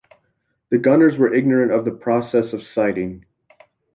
The 0.71 0.79
gunners 0.79 1.15
were 1.19 1.31
ignorant 1.31 1.71
of 1.71 1.85
the 1.85 1.91
process 1.91 2.53
of 2.53 2.63
sighting. 2.73 3.23